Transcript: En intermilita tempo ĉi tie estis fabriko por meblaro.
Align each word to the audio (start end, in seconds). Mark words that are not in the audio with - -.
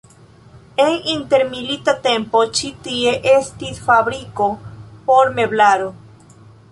En 0.83 0.93
intermilita 1.15 1.93
tempo 2.07 2.41
ĉi 2.59 2.71
tie 2.87 3.13
estis 3.33 3.81
fabriko 3.89 4.49
por 5.11 5.33
meblaro. 5.41 5.93